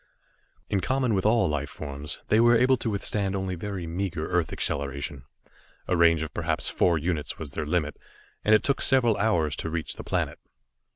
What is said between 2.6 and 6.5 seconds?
to withstand only very meager earth acceleration. A range of